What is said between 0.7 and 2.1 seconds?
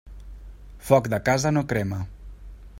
Foc de casa no crema.